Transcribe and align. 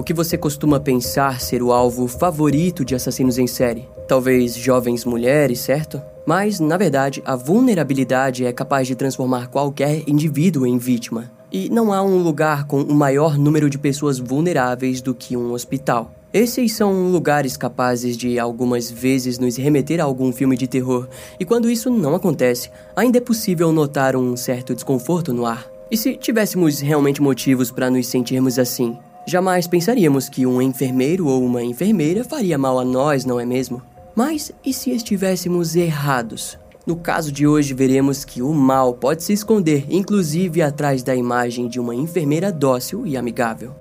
O 0.00 0.02
que 0.02 0.14
você 0.14 0.38
costuma 0.38 0.80
pensar 0.80 1.42
ser 1.42 1.62
o 1.62 1.70
alvo 1.70 2.08
favorito 2.08 2.86
de 2.86 2.94
assassinos 2.94 3.36
em 3.36 3.46
série? 3.46 3.86
Talvez 4.08 4.56
jovens 4.56 5.04
mulheres, 5.04 5.60
certo? 5.60 6.00
Mas, 6.26 6.58
na 6.58 6.78
verdade, 6.78 7.22
a 7.22 7.36
vulnerabilidade 7.36 8.46
é 8.46 8.50
capaz 8.50 8.88
de 8.88 8.94
transformar 8.94 9.48
qualquer 9.48 10.02
indivíduo 10.08 10.66
em 10.66 10.78
vítima. 10.78 11.30
E 11.52 11.68
não 11.68 11.92
há 11.92 12.00
um 12.02 12.22
lugar 12.22 12.64
com 12.64 12.80
o 12.80 12.94
maior 12.94 13.36
número 13.36 13.68
de 13.68 13.76
pessoas 13.76 14.18
vulneráveis 14.18 15.02
do 15.02 15.14
que 15.14 15.36
um 15.36 15.52
hospital. 15.52 16.10
Esses 16.32 16.72
são 16.72 17.10
lugares 17.12 17.58
capazes 17.58 18.16
de 18.16 18.38
algumas 18.38 18.90
vezes 18.90 19.38
nos 19.38 19.58
remeter 19.58 20.00
a 20.00 20.04
algum 20.04 20.32
filme 20.32 20.56
de 20.56 20.66
terror, 20.66 21.08
e 21.38 21.44
quando 21.44 21.68
isso 21.68 21.90
não 21.90 22.14
acontece, 22.14 22.70
ainda 22.96 23.18
é 23.18 23.20
possível 23.20 23.70
notar 23.70 24.16
um 24.16 24.34
certo 24.34 24.74
desconforto 24.74 25.30
no 25.34 25.44
ar. 25.44 25.70
E 25.90 25.96
se 25.96 26.16
tivéssemos 26.16 26.80
realmente 26.80 27.20
motivos 27.20 27.70
para 27.70 27.90
nos 27.90 28.06
sentirmos 28.06 28.58
assim? 28.58 28.96
Jamais 29.26 29.66
pensaríamos 29.66 30.28
que 30.28 30.46
um 30.46 30.60
enfermeiro 30.60 31.26
ou 31.26 31.44
uma 31.44 31.62
enfermeira 31.62 32.24
faria 32.24 32.58
mal 32.58 32.78
a 32.78 32.84
nós, 32.84 33.24
não 33.24 33.38
é 33.38 33.44
mesmo? 33.44 33.82
Mas 34.14 34.50
e 34.64 34.72
se 34.72 34.90
estivéssemos 34.90 35.76
errados? 35.76 36.58
No 36.86 36.96
caso 36.96 37.30
de 37.30 37.46
hoje, 37.46 37.74
veremos 37.74 38.24
que 38.24 38.42
o 38.42 38.52
mal 38.52 38.94
pode 38.94 39.22
se 39.22 39.32
esconder, 39.32 39.86
inclusive 39.88 40.62
atrás 40.62 41.02
da 41.02 41.14
imagem 41.14 41.68
de 41.68 41.78
uma 41.78 41.94
enfermeira 41.94 42.50
dócil 42.50 43.06
e 43.06 43.16
amigável. 43.16 43.74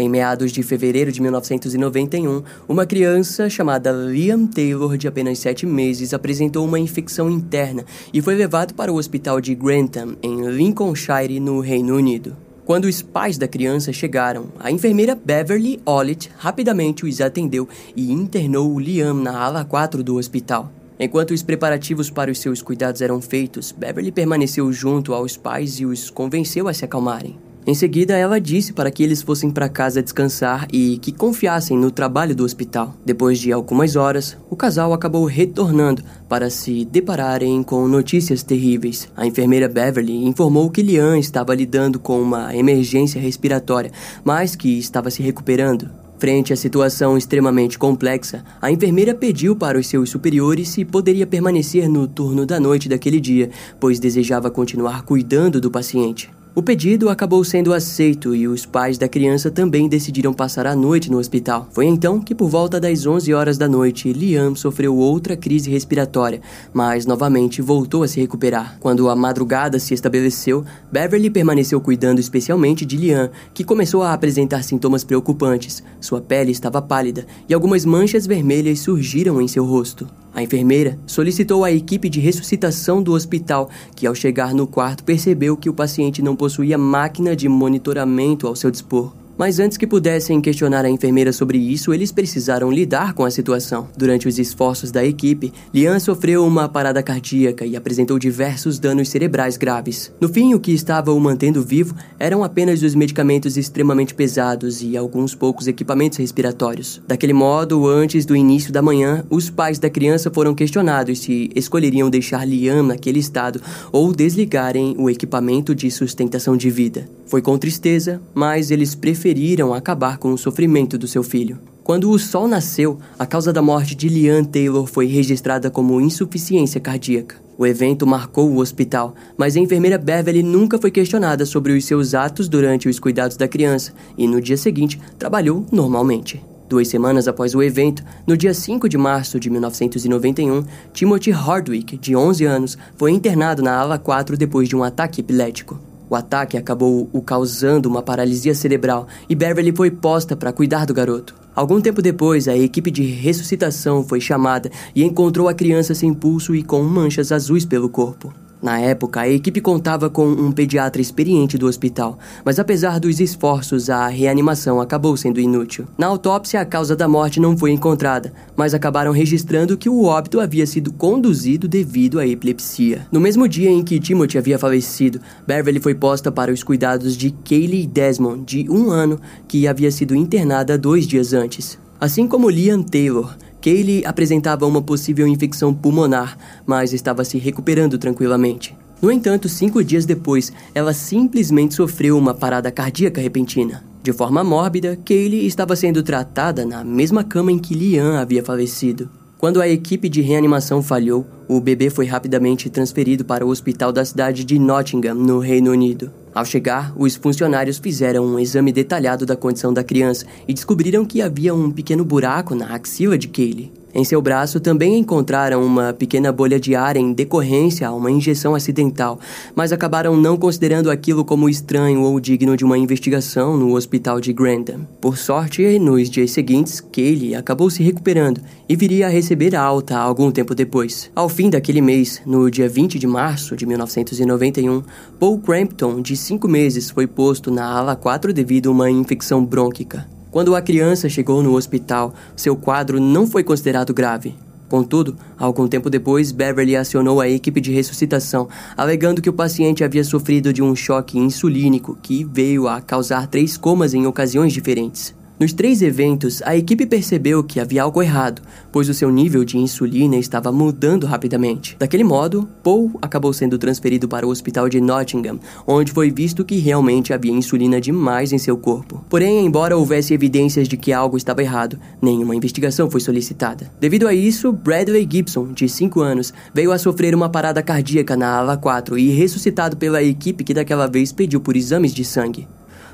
Em 0.00 0.08
meados 0.08 0.52
de 0.52 0.62
fevereiro 0.62 1.10
de 1.10 1.20
1991, 1.20 2.44
uma 2.68 2.86
criança 2.86 3.50
chamada 3.50 3.90
Liam 3.90 4.46
Taylor, 4.46 4.96
de 4.96 5.08
apenas 5.08 5.40
7 5.40 5.66
meses, 5.66 6.14
apresentou 6.14 6.64
uma 6.64 6.78
infecção 6.78 7.28
interna 7.28 7.84
e 8.14 8.22
foi 8.22 8.36
levado 8.36 8.74
para 8.74 8.92
o 8.92 8.96
hospital 8.96 9.40
de 9.40 9.56
Grantham, 9.56 10.16
em 10.22 10.48
Lincolnshire, 10.50 11.40
no 11.40 11.58
Reino 11.58 11.96
Unido. 11.96 12.36
Quando 12.64 12.84
os 12.84 13.02
pais 13.02 13.36
da 13.36 13.48
criança 13.48 13.92
chegaram, 13.92 14.52
a 14.60 14.70
enfermeira 14.70 15.16
Beverly 15.16 15.80
Ollett 15.84 16.30
rapidamente 16.38 17.04
os 17.04 17.20
atendeu 17.20 17.68
e 17.96 18.12
internou 18.12 18.78
Liam 18.78 19.14
na 19.14 19.36
ala 19.36 19.64
4 19.64 20.04
do 20.04 20.14
hospital. 20.14 20.70
Enquanto 20.96 21.32
os 21.32 21.42
preparativos 21.42 22.08
para 22.08 22.30
os 22.30 22.38
seus 22.38 22.62
cuidados 22.62 23.02
eram 23.02 23.20
feitos, 23.20 23.72
Beverly 23.72 24.12
permaneceu 24.12 24.72
junto 24.72 25.12
aos 25.12 25.36
pais 25.36 25.80
e 25.80 25.84
os 25.84 26.08
convenceu 26.08 26.68
a 26.68 26.72
se 26.72 26.84
acalmarem. 26.84 27.47
Em 27.66 27.74
seguida, 27.74 28.16
ela 28.16 28.40
disse 28.40 28.72
para 28.72 28.90
que 28.90 29.02
eles 29.02 29.20
fossem 29.20 29.50
para 29.50 29.68
casa 29.68 30.02
descansar 30.02 30.66
e 30.72 30.96
que 30.98 31.12
confiassem 31.12 31.76
no 31.76 31.90
trabalho 31.90 32.34
do 32.34 32.44
hospital. 32.44 32.94
Depois 33.04 33.38
de 33.38 33.52
algumas 33.52 33.94
horas, 33.94 34.38
o 34.48 34.56
casal 34.56 34.94
acabou 34.94 35.26
retornando 35.26 36.02
para 36.28 36.48
se 36.48 36.84
depararem 36.86 37.62
com 37.62 37.86
notícias 37.86 38.42
terríveis. 38.42 39.08
A 39.14 39.26
enfermeira 39.26 39.68
Beverly 39.68 40.24
informou 40.24 40.70
que 40.70 40.80
Lian 40.82 41.18
estava 41.18 41.54
lidando 41.54 41.98
com 41.98 42.22
uma 42.22 42.56
emergência 42.56 43.20
respiratória, 43.20 43.92
mas 44.24 44.56
que 44.56 44.78
estava 44.78 45.10
se 45.10 45.22
recuperando. 45.22 45.90
Frente 46.18 46.52
à 46.52 46.56
situação 46.56 47.16
extremamente 47.16 47.78
complexa, 47.78 48.42
a 48.60 48.72
enfermeira 48.72 49.14
pediu 49.14 49.54
para 49.54 49.78
os 49.78 49.86
seus 49.86 50.10
superiores 50.10 50.68
se 50.68 50.84
poderia 50.84 51.26
permanecer 51.26 51.88
no 51.88 52.08
turno 52.08 52.44
da 52.44 52.58
noite 52.58 52.88
daquele 52.88 53.20
dia, 53.20 53.50
pois 53.78 54.00
desejava 54.00 54.50
continuar 54.50 55.02
cuidando 55.02 55.60
do 55.60 55.70
paciente. 55.70 56.37
O 56.54 56.62
pedido 56.62 57.08
acabou 57.08 57.44
sendo 57.44 57.72
aceito 57.72 58.34
e 58.34 58.48
os 58.48 58.66
pais 58.66 58.98
da 58.98 59.08
criança 59.08 59.50
também 59.50 59.88
decidiram 59.88 60.32
passar 60.32 60.66
a 60.66 60.74
noite 60.74 61.10
no 61.10 61.18
hospital. 61.18 61.68
Foi 61.70 61.86
então 61.86 62.20
que, 62.20 62.34
por 62.34 62.48
volta 62.48 62.80
das 62.80 63.06
11 63.06 63.32
horas 63.32 63.56
da 63.56 63.68
noite, 63.68 64.12
Liam 64.12 64.56
sofreu 64.56 64.96
outra 64.96 65.36
crise 65.36 65.70
respiratória, 65.70 66.40
mas 66.72 67.06
novamente 67.06 67.62
voltou 67.62 68.02
a 68.02 68.08
se 68.08 68.18
recuperar. 68.18 68.76
Quando 68.80 69.08
a 69.08 69.14
madrugada 69.14 69.78
se 69.78 69.94
estabeleceu, 69.94 70.64
Beverly 70.90 71.30
permaneceu 71.30 71.80
cuidando 71.80 72.18
especialmente 72.18 72.84
de 72.84 72.96
Liam, 72.96 73.30
que 73.54 73.62
começou 73.62 74.02
a 74.02 74.12
apresentar 74.12 74.64
sintomas 74.64 75.04
preocupantes. 75.04 75.82
Sua 76.00 76.20
pele 76.20 76.50
estava 76.50 76.82
pálida 76.82 77.24
e 77.48 77.54
algumas 77.54 77.84
manchas 77.84 78.26
vermelhas 78.26 78.80
surgiram 78.80 79.40
em 79.40 79.46
seu 79.46 79.64
rosto. 79.64 80.08
A 80.38 80.42
enfermeira 80.44 80.96
solicitou 81.04 81.64
à 81.64 81.72
equipe 81.72 82.08
de 82.08 82.20
ressuscitação 82.20 83.02
do 83.02 83.12
hospital, 83.12 83.68
que 83.96 84.06
ao 84.06 84.14
chegar 84.14 84.54
no 84.54 84.68
quarto 84.68 85.02
percebeu 85.02 85.56
que 85.56 85.68
o 85.68 85.74
paciente 85.74 86.22
não 86.22 86.36
possuía 86.36 86.78
máquina 86.78 87.34
de 87.34 87.48
monitoramento 87.48 88.46
ao 88.46 88.54
seu 88.54 88.70
dispor. 88.70 89.12
Mas 89.38 89.60
antes 89.60 89.78
que 89.78 89.86
pudessem 89.86 90.40
questionar 90.40 90.84
a 90.84 90.90
enfermeira 90.90 91.32
sobre 91.32 91.58
isso, 91.58 91.94
eles 91.94 92.10
precisaram 92.10 92.72
lidar 92.72 93.12
com 93.12 93.24
a 93.24 93.30
situação. 93.30 93.88
Durante 93.96 94.26
os 94.26 94.36
esforços 94.36 94.90
da 94.90 95.04
equipe, 95.04 95.52
Lian 95.72 96.00
sofreu 96.00 96.44
uma 96.44 96.68
parada 96.68 97.00
cardíaca 97.04 97.64
e 97.64 97.76
apresentou 97.76 98.18
diversos 98.18 98.80
danos 98.80 99.08
cerebrais 99.10 99.56
graves. 99.56 100.12
No 100.20 100.28
fim, 100.28 100.54
o 100.54 100.60
que 100.60 100.72
estava 100.72 101.12
o 101.12 101.20
mantendo 101.20 101.62
vivo 101.62 101.94
eram 102.18 102.42
apenas 102.42 102.82
os 102.82 102.96
medicamentos 102.96 103.56
extremamente 103.56 104.12
pesados 104.12 104.82
e 104.82 104.96
alguns 104.96 105.36
poucos 105.36 105.68
equipamentos 105.68 106.18
respiratórios. 106.18 107.00
Daquele 107.06 107.32
modo, 107.32 107.86
antes 107.86 108.26
do 108.26 108.34
início 108.34 108.72
da 108.72 108.82
manhã, 108.82 109.24
os 109.30 109.48
pais 109.48 109.78
da 109.78 109.88
criança 109.88 110.32
foram 110.32 110.52
questionados 110.52 111.20
se 111.20 111.48
escolheriam 111.54 112.10
deixar 112.10 112.44
Lian 112.44 112.82
naquele 112.82 113.20
estado 113.20 113.60
ou 113.92 114.12
desligarem 114.12 114.96
o 114.98 115.08
equipamento 115.08 115.76
de 115.76 115.88
sustentação 115.92 116.56
de 116.56 116.68
vida. 116.70 117.08
Foi 117.24 117.40
com 117.40 117.56
tristeza, 117.56 118.20
mas 118.34 118.70
eles 118.70 118.94
preferiram 118.94 119.27
acabar 119.74 120.18
com 120.18 120.32
o 120.32 120.38
sofrimento 120.38 120.96
do 120.96 121.06
seu 121.06 121.22
filho. 121.22 121.58
Quando 121.82 122.10
o 122.10 122.18
sol 122.18 122.46
nasceu, 122.46 122.98
a 123.18 123.24
causa 123.24 123.52
da 123.52 123.62
morte 123.62 123.94
de 123.94 124.08
Lian 124.08 124.44
Taylor 124.44 124.86
foi 124.86 125.06
registrada 125.06 125.70
como 125.70 126.00
insuficiência 126.00 126.80
cardíaca. 126.80 127.36
O 127.56 127.66
evento 127.66 128.06
marcou 128.06 128.50
o 128.50 128.58
hospital, 128.58 129.14
mas 129.36 129.56
a 129.56 129.58
enfermeira 129.58 129.98
Beverly 129.98 130.42
nunca 130.42 130.78
foi 130.78 130.90
questionada 130.90 131.46
sobre 131.46 131.72
os 131.72 131.84
seus 131.84 132.14
atos 132.14 132.48
durante 132.48 132.88
os 132.88 133.00
cuidados 133.00 133.36
da 133.36 133.48
criança 133.48 133.92
e 134.16 134.28
no 134.28 134.40
dia 134.40 134.56
seguinte 134.56 135.00
trabalhou 135.18 135.64
normalmente. 135.72 136.44
Duas 136.68 136.88
semanas 136.88 137.26
após 137.26 137.54
o 137.54 137.62
evento, 137.62 138.04
no 138.26 138.36
dia 138.36 138.52
5 138.52 138.86
de 138.90 138.98
março 138.98 139.40
de 139.40 139.48
1991, 139.48 140.64
Timothy 140.92 141.30
Hardwick, 141.30 141.96
de 141.96 142.14
11 142.14 142.44
anos, 142.44 142.78
foi 142.96 143.10
internado 143.10 143.62
na 143.62 143.74
ala 143.74 143.98
4 143.98 144.36
depois 144.36 144.68
de 144.68 144.76
um 144.76 144.84
ataque 144.84 145.22
epilético. 145.22 145.87
O 146.10 146.14
ataque 146.14 146.56
acabou 146.56 147.08
o 147.12 147.20
causando 147.20 147.88
uma 147.88 148.02
paralisia 148.02 148.54
cerebral 148.54 149.06
e 149.28 149.34
Beverly 149.34 149.72
foi 149.74 149.90
posta 149.90 150.36
para 150.36 150.52
cuidar 150.52 150.86
do 150.86 150.94
garoto. 150.94 151.34
Algum 151.54 151.80
tempo 151.80 152.00
depois, 152.00 152.46
a 152.48 152.56
equipe 152.56 152.90
de 152.90 153.02
ressuscitação 153.02 154.02
foi 154.02 154.20
chamada 154.20 154.70
e 154.94 155.02
encontrou 155.02 155.48
a 155.48 155.54
criança 155.54 155.94
sem 155.94 156.14
pulso 156.14 156.54
e 156.54 156.62
com 156.62 156.82
manchas 156.82 157.32
azuis 157.32 157.64
pelo 157.64 157.88
corpo. 157.88 158.32
Na 158.60 158.80
época, 158.80 159.20
a 159.20 159.28
equipe 159.28 159.60
contava 159.60 160.10
com 160.10 160.26
um 160.26 160.50
pediatra 160.50 161.00
experiente 161.00 161.56
do 161.56 161.66
hospital, 161.66 162.18
mas 162.44 162.58
apesar 162.58 162.98
dos 162.98 163.20
esforços, 163.20 163.88
a 163.88 164.08
reanimação 164.08 164.80
acabou 164.80 165.16
sendo 165.16 165.40
inútil. 165.40 165.86
Na 165.96 166.08
autópsia, 166.08 166.60
a 166.60 166.64
causa 166.64 166.96
da 166.96 167.06
morte 167.06 167.38
não 167.38 167.56
foi 167.56 167.70
encontrada, 167.70 168.32
mas 168.56 168.74
acabaram 168.74 169.12
registrando 169.12 169.76
que 169.76 169.88
o 169.88 170.04
óbito 170.04 170.40
havia 170.40 170.66
sido 170.66 170.92
conduzido 170.92 171.68
devido 171.68 172.18
à 172.18 172.26
epilepsia. 172.26 173.06
No 173.12 173.20
mesmo 173.20 173.46
dia 173.46 173.70
em 173.70 173.84
que 173.84 174.00
Timothy 174.00 174.38
havia 174.38 174.58
falecido, 174.58 175.20
Beverly 175.46 175.80
foi 175.80 175.94
posta 175.94 176.32
para 176.32 176.52
os 176.52 176.64
cuidados 176.64 177.16
de 177.16 177.30
Kaylee 177.30 177.86
Desmond, 177.86 178.44
de 178.44 178.70
um 178.70 178.90
ano, 178.90 179.20
que 179.46 179.68
havia 179.68 179.90
sido 179.90 180.16
internada 180.16 180.76
dois 180.76 181.06
dias 181.06 181.32
antes. 181.32 181.78
Assim 182.00 182.28
como 182.28 182.48
Liam 182.48 182.82
Taylor, 182.82 183.36
Kaylee 183.60 184.04
apresentava 184.04 184.66
uma 184.66 184.80
possível 184.80 185.26
infecção 185.26 185.74
pulmonar, 185.74 186.38
mas 186.66 186.92
estava 186.92 187.24
se 187.24 187.38
recuperando 187.38 187.98
tranquilamente. 187.98 188.76
No 189.00 189.12
entanto, 189.12 189.48
cinco 189.48 189.82
dias 189.82 190.04
depois, 190.04 190.52
ela 190.74 190.92
simplesmente 190.92 191.74
sofreu 191.74 192.18
uma 192.18 192.34
parada 192.34 192.70
cardíaca 192.70 193.20
repentina. 193.20 193.84
De 194.02 194.12
forma 194.12 194.42
mórbida, 194.42 194.98
Kaylee 195.04 195.46
estava 195.46 195.76
sendo 195.76 196.02
tratada 196.02 196.64
na 196.64 196.82
mesma 196.82 197.22
cama 197.22 197.52
em 197.52 197.58
que 197.58 197.74
Liam 197.74 198.16
havia 198.16 198.42
falecido. 198.42 199.08
Quando 199.38 199.62
a 199.62 199.68
equipe 199.68 200.08
de 200.08 200.20
reanimação 200.20 200.82
falhou, 200.82 201.24
o 201.46 201.60
bebê 201.60 201.90
foi 201.90 202.06
rapidamente 202.06 202.68
transferido 202.68 203.24
para 203.24 203.46
o 203.46 203.50
hospital 203.50 203.92
da 203.92 204.04
cidade 204.04 204.42
de 204.42 204.58
Nottingham, 204.58 205.14
no 205.14 205.38
Reino 205.38 205.70
Unido. 205.70 206.10
Ao 206.34 206.44
chegar, 206.44 206.92
os 206.96 207.14
funcionários 207.14 207.78
fizeram 207.78 208.26
um 208.26 208.36
exame 208.36 208.72
detalhado 208.72 209.24
da 209.24 209.36
condição 209.36 209.72
da 209.72 209.84
criança 209.84 210.26
e 210.48 210.52
descobriram 210.52 211.04
que 211.04 211.22
havia 211.22 211.54
um 211.54 211.70
pequeno 211.70 212.04
buraco 212.04 212.52
na 212.52 212.74
axila 212.74 213.16
de 213.16 213.28
Kaylee. 213.28 213.72
Em 213.98 214.04
seu 214.04 214.22
braço 214.22 214.60
também 214.60 214.96
encontraram 214.96 215.60
uma 215.60 215.92
pequena 215.92 216.30
bolha 216.30 216.60
de 216.60 216.76
ar 216.76 216.96
em 216.96 217.12
decorrência 217.12 217.88
a 217.88 217.92
uma 217.92 218.12
injeção 218.12 218.54
acidental, 218.54 219.18
mas 219.56 219.72
acabaram 219.72 220.16
não 220.16 220.36
considerando 220.36 220.88
aquilo 220.88 221.24
como 221.24 221.48
estranho 221.48 222.02
ou 222.02 222.20
digno 222.20 222.56
de 222.56 222.64
uma 222.64 222.78
investigação 222.78 223.56
no 223.56 223.74
hospital 223.74 224.20
de 224.20 224.32
Grantham. 224.32 224.86
Por 225.00 225.18
sorte, 225.18 225.80
nos 225.80 226.08
dias 226.08 226.30
seguintes, 226.30 226.80
Kaylee 226.80 227.34
acabou 227.34 227.68
se 227.68 227.82
recuperando 227.82 228.40
e 228.68 228.76
viria 228.76 229.08
a 229.08 229.10
receber 229.10 229.56
alta 229.56 229.98
algum 229.98 230.30
tempo 230.30 230.54
depois. 230.54 231.10
Ao 231.12 231.28
fim 231.28 231.50
daquele 231.50 231.80
mês, 231.80 232.22
no 232.24 232.48
dia 232.48 232.68
20 232.68 233.00
de 233.00 233.06
março 233.08 233.56
de 233.56 233.66
1991, 233.66 234.80
Paul 235.18 235.40
Crampton, 235.40 236.00
de 236.00 236.16
5 236.16 236.46
meses, 236.46 236.88
foi 236.88 237.08
posto 237.08 237.50
na 237.50 237.66
ala 237.66 237.96
4 237.96 238.32
devido 238.32 238.68
a 238.68 238.72
uma 238.72 238.88
infecção 238.88 239.44
brônquica. 239.44 240.06
Quando 240.38 240.54
a 240.54 240.62
criança 240.62 241.08
chegou 241.08 241.42
no 241.42 241.56
hospital, 241.56 242.14
seu 242.36 242.54
quadro 242.54 243.00
não 243.00 243.26
foi 243.26 243.42
considerado 243.42 243.92
grave. 243.92 244.36
Contudo, 244.68 245.16
algum 245.36 245.66
tempo 245.66 245.90
depois, 245.90 246.30
Beverly 246.30 246.76
acionou 246.76 247.20
a 247.20 247.28
equipe 247.28 247.60
de 247.60 247.72
ressuscitação, 247.72 248.48
alegando 248.76 249.20
que 249.20 249.28
o 249.28 249.32
paciente 249.32 249.82
havia 249.82 250.04
sofrido 250.04 250.52
de 250.52 250.62
um 250.62 250.76
choque 250.76 251.18
insulínico 251.18 251.98
que 252.00 252.22
veio 252.22 252.68
a 252.68 252.80
causar 252.80 253.26
três 253.26 253.56
comas 253.56 253.94
em 253.94 254.06
ocasiões 254.06 254.52
diferentes. 254.52 255.12
Nos 255.38 255.52
três 255.52 255.82
eventos, 255.82 256.42
a 256.42 256.56
equipe 256.56 256.84
percebeu 256.84 257.44
que 257.44 257.60
havia 257.60 257.84
algo 257.84 258.02
errado, 258.02 258.42
pois 258.72 258.88
o 258.88 258.94
seu 258.94 259.08
nível 259.08 259.44
de 259.44 259.56
insulina 259.56 260.16
estava 260.16 260.50
mudando 260.50 261.06
rapidamente. 261.06 261.76
Daquele 261.78 262.02
modo, 262.02 262.48
Paul 262.60 262.98
acabou 263.00 263.32
sendo 263.32 263.56
transferido 263.56 264.08
para 264.08 264.26
o 264.26 264.30
hospital 264.30 264.68
de 264.68 264.80
Nottingham, 264.80 265.38
onde 265.64 265.92
foi 265.92 266.10
visto 266.10 266.44
que 266.44 266.58
realmente 266.58 267.12
havia 267.12 267.30
insulina 267.30 267.80
demais 267.80 268.32
em 268.32 268.38
seu 268.38 268.58
corpo. 268.58 269.04
Porém, 269.08 269.46
embora 269.46 269.76
houvesse 269.76 270.12
evidências 270.12 270.66
de 270.66 270.76
que 270.76 270.92
algo 270.92 271.16
estava 271.16 271.40
errado, 271.40 271.78
nenhuma 272.02 272.34
investigação 272.34 272.90
foi 272.90 273.00
solicitada. 273.00 273.70
Devido 273.78 274.08
a 274.08 274.14
isso, 274.14 274.50
Bradley 274.50 275.06
Gibson, 275.08 275.52
de 275.52 275.68
5 275.68 276.00
anos, 276.00 276.34
veio 276.52 276.72
a 276.72 276.78
sofrer 276.78 277.14
uma 277.14 277.28
parada 277.28 277.62
cardíaca 277.62 278.16
na 278.16 278.38
ala 278.38 278.56
4 278.56 278.98
e 278.98 279.10
ressuscitado 279.10 279.76
pela 279.76 280.02
equipe 280.02 280.42
que 280.42 280.52
daquela 280.52 280.88
vez 280.88 281.12
pediu 281.12 281.40
por 281.40 281.54
exames 281.56 281.94
de 281.94 282.04
sangue. 282.04 282.48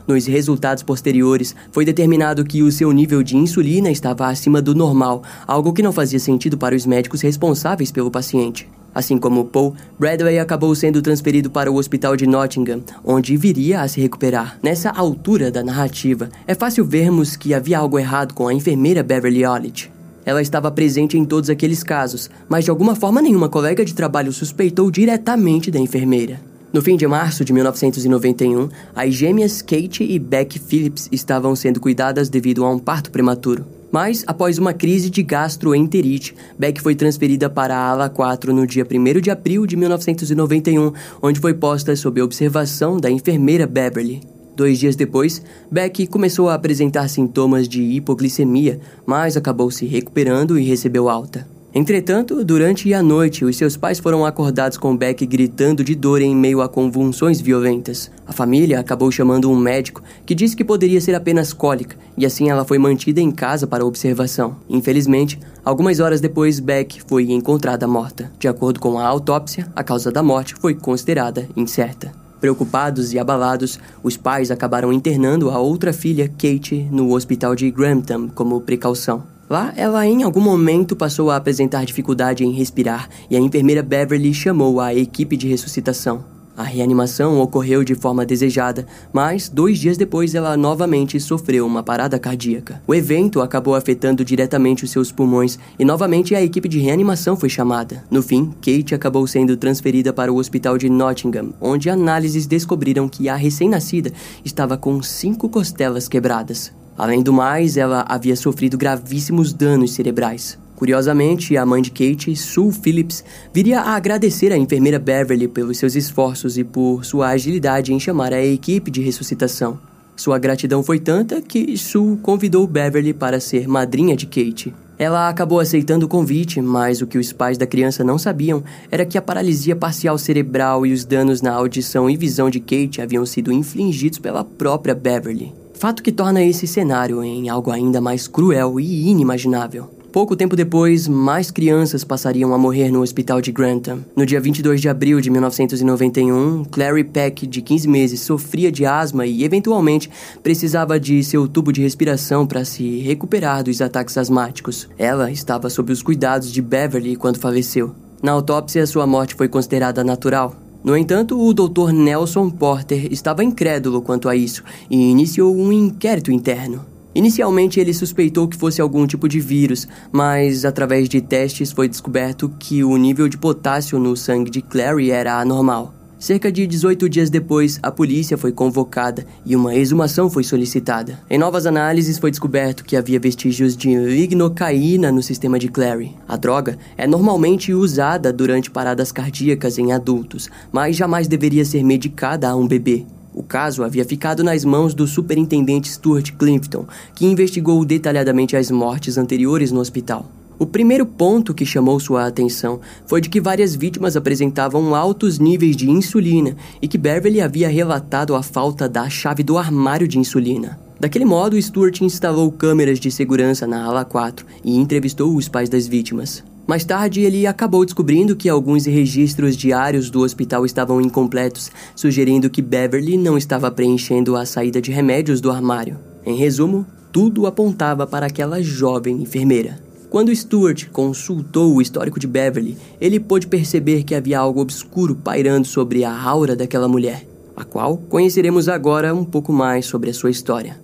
Nos 0.07 0.27
resultados 0.27 0.83
posteriores, 0.83 1.57
foi 1.73 1.85
determinado 1.85 2.45
que 2.45 2.63
o 2.63 2.71
seu 2.71 2.93
nível 2.93 3.23
de 3.23 3.37
insulina 3.37 3.91
estava 3.91 4.29
acima 4.29 4.61
do 4.61 4.75
normal, 4.75 5.23
algo 5.47 5.73
que 5.73 5.83
não 5.83 5.93
fazia 5.93 6.19
sentido 6.21 6.59
para 6.59 6.77
os 6.77 6.85
médicos 6.85 7.23
responsáveis 7.23 7.91
pelo 7.91 8.11
paciente. 8.11 8.69
Assim 8.95 9.19
como 9.19 9.47
Paul, 9.47 9.75
Bradley 9.99 10.39
acabou 10.39 10.73
sendo 10.75 11.03
transferido 11.03 11.51
para 11.51 11.73
o 11.73 11.77
hospital 11.77 12.17
de 12.17 12.27
Nottingham, 12.27 12.83
onde 13.05 13.37
viria 13.37 13.81
a 13.81 13.89
se 13.89 14.01
recuperar. 14.01 14.59
Nessa 14.63 14.91
altura 14.91 15.51
da 15.51 15.65
narrativa, 15.65 16.29
é 16.47 16.55
fácil 16.55 16.85
vermos 16.85 17.35
que 17.35 17.53
havia 17.53 17.79
algo 17.79 17.99
errado 17.99 18.35
com 18.35 18.47
a 18.47 18.55
enfermeira 18.55 19.03
Beverly 19.03 19.45
Olich. 19.45 19.91
Ela 20.25 20.41
estava 20.41 20.71
presente 20.71 21.19
em 21.19 21.25
todos 21.25 21.51
aqueles 21.51 21.83
casos, 21.83 22.31
mas 22.49 22.65
de 22.65 22.71
alguma 22.71 22.95
forma 22.95 23.21
nenhuma 23.21 23.49
colega 23.49 23.85
de 23.85 23.95
trabalho 23.95 24.33
suspeitou 24.33 24.91
diretamente 24.91 25.71
da 25.71 25.79
enfermeira. 25.79 26.54
No 26.75 26.83
fim 26.83 26.97
de 26.97 27.07
março 27.07 27.45
de 27.45 27.53
1991, 27.53 28.69
as 28.97 29.15
gêmeas 29.15 29.63
Kate 29.63 30.03
e 30.03 30.19
Beck 30.19 30.59
Phillips 30.59 31.09
estavam 31.13 31.55
sendo 31.55 31.79
cuidadas 31.79 32.29
devido 32.29 32.65
a 32.65 32.69
um 32.69 32.81
parto 32.81 33.13
prematuro. 33.13 33.65
Mas, 33.93 34.25
após 34.27 34.59
uma 34.59 34.73
crise 34.73 35.09
de 35.09 35.23
gastroenterite, 35.23 36.35
Beck 36.59 36.83
foi 36.83 36.97
transferida 36.97 37.49
para 37.49 37.77
a 37.77 37.91
ala 37.91 38.09
4 38.09 38.53
no 38.53 38.67
dia 38.67 38.85
1 38.85 39.21
de 39.21 39.31
abril 39.31 39.67
de 39.67 39.77
1991, 39.77 40.93
onde 41.23 41.39
foi 41.39 41.55
posta 41.55 41.95
sob 41.95 42.21
observação 42.21 42.99
da 42.99 43.09
enfermeira 43.09 43.69
Beverly. 43.69 44.21
Dois 44.57 44.77
dias 44.77 44.97
depois, 44.97 45.41
Beck 45.71 46.09
começou 46.09 46.49
a 46.49 46.55
apresentar 46.55 47.07
sintomas 47.07 47.69
de 47.69 47.83
hipoglicemia, 47.83 48.81
mas 49.07 49.37
acabou 49.37 49.71
se 49.71 49.87
recuperando 49.87 50.59
e 50.59 50.65
recebeu 50.65 51.09
alta. 51.09 51.54
Entretanto, 51.77 52.45
durante 52.45 52.95
a 52.95 53.03
noite, 53.03 53.45
os 53.45 53.57
seus 53.57 53.77
pais 53.77 53.99
foram 53.99 54.25
acordados 54.25 54.79
com 54.79 54.97
Beck 54.97 55.27
gritando 55.27 55.83
de 55.83 55.97
dor 55.97 56.23
em 56.23 56.33
meio 56.33 56.63
a 56.63 56.69
convulsões 56.69 57.41
violentas. 57.41 58.13
A 58.25 58.33
família 58.33 58.79
acabou 58.79 59.11
chamando 59.11 59.51
um 59.51 59.57
médico 59.57 60.01
que 60.25 60.37
disse 60.37 60.55
que 60.55 60.65
poderia 60.65 61.01
ser 61.01 61.17
apenas 61.17 61.53
cólica, 61.53 61.97
e 62.17 62.25
assim 62.25 62.49
ela 62.49 62.65
foi 62.65 62.79
mantida 62.79 63.21
em 63.21 63.33
casa 63.33 63.67
para 63.67 63.85
observação. 63.85 64.55
Infelizmente, 64.71 65.41
algumas 65.65 65.99
horas 65.99 66.21
depois, 66.21 66.61
Beck 66.61 67.03
foi 67.09 67.33
encontrada 67.33 67.89
morta. 67.89 68.31
De 68.39 68.47
acordo 68.47 68.79
com 68.79 68.97
a 68.97 69.05
autópsia, 69.05 69.67
a 69.75 69.83
causa 69.83 70.13
da 70.13 70.23
morte 70.23 70.55
foi 70.55 70.77
considerada 70.77 71.49
incerta. 71.57 72.13
Preocupados 72.41 73.13
e 73.13 73.19
abalados, 73.19 73.81
os 74.01 74.17
pais 74.17 74.53
acabaram 74.53 74.93
internando 74.93 75.51
a 75.51 75.59
outra 75.59 75.93
filha, 75.93 76.29
Kate, 76.29 76.87
no 76.93 77.13
hospital 77.13 77.57
de 77.57 77.69
Grantham 77.69 78.29
como 78.29 78.61
precaução. 78.61 79.34
Lá, 79.49 79.73
ela 79.77 80.07
em 80.07 80.23
algum 80.23 80.41
momento 80.41 80.97
passou 80.97 81.31
a 81.31 81.37
apresentar 81.37 81.85
dificuldade 81.85 82.45
em 82.45 82.53
respirar 82.53 83.09
e 83.31 83.37
a 83.37 83.41
enfermeira 83.41 83.83
Beverly 83.83 84.33
chamou 84.33 84.81
a 84.81 84.95
equipe 84.95 85.37
de 85.37 85.47
ressuscitação. 85.49 86.25
A 86.57 86.63
reanimação 86.63 87.41
ocorreu 87.41 87.83
de 87.83 87.97
forma 87.97 88.25
desejada, 88.25 88.87
mas 89.13 89.49
dois 89.49 89.77
dias 89.77 89.97
depois 89.97 90.37
ela 90.37 90.57
novamente 90.57 91.19
sofreu 91.19 91.67
uma 91.67 91.83
parada 91.83 92.17
cardíaca. 92.17 92.81
O 92.87 92.95
evento 92.95 93.41
acabou 93.41 93.75
afetando 93.75 94.25
diretamente 94.25 94.85
os 94.85 94.91
seus 94.93 95.11
pulmões 95.11 95.59
e 95.77 95.85
novamente 95.85 96.33
a 96.33 96.41
equipe 96.41 96.69
de 96.69 96.79
reanimação 96.79 97.37
foi 97.37 97.49
chamada. 97.49 98.05
No 98.09 98.23
fim, 98.23 98.55
Kate 98.63 98.95
acabou 98.95 99.27
sendo 99.27 99.57
transferida 99.57 100.13
para 100.13 100.33
o 100.33 100.37
hospital 100.37 100.79
de 100.79 100.89
Nottingham, 100.89 101.53
onde 101.61 101.91
análises 101.91 102.47
descobriram 102.47 103.09
que 103.09 103.29
a 103.29 103.35
recém-nascida 103.35 104.13
estava 104.45 104.77
com 104.77 105.03
cinco 105.03 105.49
costelas 105.49 106.07
quebradas. 106.07 106.73
Além 106.97 107.23
do 107.23 107.33
mais, 107.33 107.77
ela 107.77 108.05
havia 108.09 108.37
sofrido 108.37 108.79
gravíssimos 108.79 109.53
danos 109.53 109.93
cerebrais. 109.95 110.59
Curiosamente, 110.77 111.57
a 111.57 111.65
mãe 111.65 111.81
de 111.81 111.91
Kate, 111.91 112.35
Sue 112.37 112.73
Phillips, 112.73 113.25
viria 113.53 113.81
a 113.81 113.95
agradecer 113.95 114.53
à 114.53 114.57
enfermeira 114.57 114.99
Beverly 114.99 115.49
pelos 115.49 115.79
seus 115.79 115.95
esforços 115.95 116.59
e 116.59 116.65
por 116.65 117.05
sua 117.05 117.29
agilidade 117.29 117.93
em 117.93 118.01
chamar 118.01 118.33
a 118.33 118.45
equipe 118.45 118.91
de 118.91 119.01
ressuscitação. 119.01 119.79
Sua 120.17 120.39
gratidão 120.39 120.83
foi 120.83 121.01
tanta 121.01 121.41
que 121.41 121.77
Sue 121.77 122.17
convidou 122.19 122.67
Beverly 122.67 123.13
para 123.13 123.41
ser 123.41 123.67
madrinha 123.67 124.17
de 124.17 124.27
Kate. 124.27 124.75
Ela 124.97 125.29
acabou 125.29 125.59
aceitando 125.59 126.07
o 126.07 126.09
convite, 126.09 126.61
mas 126.61 127.03
o 127.03 127.07
que 127.07 127.19
os 127.19 127.33
pais 127.33 127.59
da 127.59 127.67
criança 127.67 128.05
não 128.05 128.17
sabiam 128.17 128.63
era 128.91 129.05
que 129.05 129.19
a 129.19 129.23
paralisia 129.23 129.75
parcial 129.75 130.17
cerebral 130.17 130.87
e 130.87 130.93
os 130.93 131.05
danos 131.05 131.43
na 131.43 131.53
audição 131.53 132.09
e 132.09 132.17
visão 132.17 132.49
de 132.49 132.61
Kate 132.61 133.01
haviam 133.01 133.27
sido 133.27 133.53
infligidos 133.53 134.21
pela 134.21 134.45
própria 134.45 134.95
Beverly. 134.95 135.64
Fato 135.85 136.03
que 136.03 136.11
torna 136.11 136.43
esse 136.43 136.67
cenário 136.67 137.23
em 137.23 137.51
algo 137.51 137.71
ainda 137.71 138.01
mais 138.01 138.27
cruel 138.27 138.81
e 138.81 139.11
inimaginável. 139.11 139.91
Pouco 140.11 140.35
tempo 140.35 140.57
depois, 140.57 141.07
mais 141.07 141.51
crianças 141.51 142.03
passariam 142.03 142.55
a 142.55 142.59
morrer 142.59 142.91
no 142.91 143.03
hospital 143.03 143.43
de 143.43 143.53
Grantham. 143.53 144.03
No 144.17 144.25
dia 144.25 144.41
22 144.41 144.81
de 144.81 144.89
abril 144.89 145.21
de 145.21 145.29
1991, 145.29 146.65
Clary 146.71 147.05
Peck, 147.05 147.47
de 147.47 147.61
15 147.61 147.87
meses, 147.87 148.21
sofria 148.21 148.73
de 148.73 148.87
asma 148.87 149.27
e, 149.27 149.45
eventualmente, 149.45 150.09
precisava 150.43 150.99
de 150.99 151.23
seu 151.23 151.47
tubo 151.47 151.71
de 151.71 151.83
respiração 151.83 152.47
para 152.47 152.65
se 152.65 153.01
recuperar 153.01 153.63
dos 153.63 153.83
ataques 153.83 154.17
asmáticos. 154.17 154.89
Ela 154.97 155.31
estava 155.31 155.69
sob 155.69 155.93
os 155.93 156.03
cuidados 156.03 156.51
de 156.51 156.63
Beverly 156.63 157.15
quando 157.15 157.39
faleceu. 157.39 157.95
Na 158.23 158.33
autópsia, 158.33 158.87
sua 158.87 159.07
morte 159.07 159.35
foi 159.35 159.51
considerada 159.51 160.03
natural, 160.03 160.57
no 160.85 160.95
entanto, 160.95 161.41
o 161.41 161.55
Dr. 161.55 161.93
Nelson 161.93 162.51
Porter 162.51 163.11
estava 163.11 163.43
incrédulo 163.43 164.03
quanto 164.03 164.29
a 164.29 164.37
isso 164.37 164.63
e 164.91 165.11
iniciou 165.11 165.57
um 165.57 165.73
inquérito 165.73 166.31
interno. 166.31 166.85
Inicialmente, 167.15 167.81
ele 167.81 167.95
suspeitou 167.95 168.47
que 168.47 168.57
fosse 168.57 168.83
algum 168.83 169.07
tipo 169.07 169.27
de 169.27 169.41
vírus, 169.41 169.89
mas 170.13 170.67
através 170.67 171.09
de 171.09 171.23
testes 171.23 171.73
foi 171.73 171.89
descoberto 171.89 172.53
que 172.59 172.85
o 172.85 172.97
nível 172.99 173.31
de 173.31 173.39
potássio 173.39 173.99
no 173.99 174.15
sangue 174.15 174.51
de 174.51 174.61
Clary 174.61 175.11
era 175.11 175.41
anormal. 175.41 175.95
Cerca 176.25 176.51
de 176.51 176.67
18 176.67 177.07
dias 177.07 177.29
depois, 177.29 177.79
a 177.83 177.91
polícia 177.91 178.39
foi 178.39 178.51
convocada 178.51 179.27
e 179.45 179.55
uma 179.55 179.75
exumação 179.75 180.31
foi 180.31 180.43
solicitada. 180.43 181.19
Em 181.29 181.37
novas 181.37 181.67
análises, 181.67 182.17
foi 182.17 182.31
descoberto 182.31 182.83
que 182.83 182.97
havia 182.97 183.21
vestígios 183.21 183.77
de 183.77 183.95
lignocaína 183.95 185.13
no 185.13 185.23
sistema 185.23 185.59
de 185.59 185.69
Clary. 185.69 186.17
A 186.27 186.39
droga 186.39 186.79
é 186.97 187.07
normalmente 187.07 187.75
usada 187.75 188.33
durante 188.33 188.71
paradas 188.71 189.13
cardíacas 189.13 189.79
em 189.79 189.93
adultos, 189.93 190.49
mas 190.73 190.97
jamais 190.97 191.29
deveria 191.29 191.63
ser 191.63 191.85
medicada 191.85 192.49
a 192.49 192.57
um 192.57 192.67
bebê. 192.67 193.05
O 193.35 193.43
caso 193.43 193.85
havia 193.85 194.07
ficado 194.07 194.43
nas 194.43 194.65
mãos 194.65 194.95
do 194.95 195.07
superintendente 195.07 195.91
Stuart 195.91 196.31
Clifton, 196.39 196.87
que 197.15 197.27
investigou 197.27 197.85
detalhadamente 197.85 198.57
as 198.57 198.71
mortes 198.71 199.19
anteriores 199.19 199.71
no 199.71 199.81
hospital. 199.81 200.25
O 200.59 200.67
primeiro 200.67 201.05
ponto 201.05 201.53
que 201.53 201.67
chamou 201.67 201.99
sua 201.99 202.27
atenção 202.27 202.81
foi 203.07 203.21
de 203.21 203.29
que 203.29 203.41
várias 203.41 203.75
vítimas 203.75 204.17
apresentavam 204.17 204.95
altos 204.95 205.39
níveis 205.39 205.77
de 205.77 205.91
insulina 205.91 206.57
e 206.81 206.87
que 206.87 206.97
Beverly 206.97 207.41
havia 207.41 207.69
relatado 207.69 208.37
a 208.37 208.43
falta 208.43 208.89
da 208.89 209.09
chave 209.11 209.43
do 209.43 209.59
armário 209.59 210.07
de 210.07 210.19
insulina. 210.19 210.79
Daquele 211.01 211.25
modo, 211.25 211.61
Stuart 211.61 212.01
instalou 212.01 212.53
câmeras 212.53 213.01
de 213.01 213.11
segurança 213.11 213.67
na 213.67 213.85
ala 213.85 214.05
4 214.05 214.47
e 214.65 214.77
entrevistou 214.77 215.35
os 215.35 215.49
pais 215.49 215.69
das 215.69 215.89
vítimas. 215.89 216.45
Mais 216.67 216.85
tarde, 216.85 217.21
ele 217.21 217.47
acabou 217.47 217.85
descobrindo 217.85 218.37
que 218.37 218.49
alguns 218.49 218.87
registros 218.87 219.57
diários 219.57 220.09
do 220.09 220.21
hospital 220.21 220.65
estavam 220.65 221.01
incompletos, 221.01 221.71
sugerindo 221.95 222.49
que 222.49 222.63
Beverly 222.63 223.19
não 223.19 223.37
estava 223.37 223.71
preenchendo 223.71 224.35
a 224.35 224.47
saída 224.47 224.81
de 224.81 224.91
remédios 224.91 225.43
do 225.43 225.51
armário. 225.51 225.99
Em 226.25 226.37
resumo, 226.37 226.87
tudo 227.13 227.47
apontava 227.47 228.07
para 228.07 228.27
aquela 228.27 228.63
jovem 228.63 229.21
enfermeira. 229.21 229.79
Quando 230.15 230.33
Stuart 230.33 230.91
consultou 230.93 231.75
o 231.75 231.83
histórico 231.83 232.21
de 232.21 232.29
Beverly, 232.29 232.79
ele 233.01 233.19
pôde 233.19 233.49
perceber 233.49 234.05
que 234.05 234.15
havia 234.15 234.39
algo 234.39 234.61
obscuro 234.61 235.17
pairando 235.17 235.67
sobre 235.67 236.05
a 236.05 236.17
aura 236.17 236.55
daquela 236.55 236.87
mulher, 236.87 237.27
a 237.57 237.65
qual 237.65 237.97
conheceremos 237.97 238.69
agora 238.69 239.13
um 239.13 239.25
pouco 239.25 239.53
mais 239.53 239.87
sobre 239.87 240.11
a 240.11 240.15
sua 240.15 240.31
história. 240.31 240.81